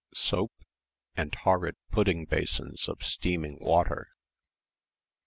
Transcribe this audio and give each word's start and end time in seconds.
Soap? 0.15 0.51
and 1.15 1.31
horrid 1.35 1.75
pudding 1.91 2.25
basins 2.25 2.89
of 2.89 3.03
steaming 3.05 3.59
water. 3.61 4.07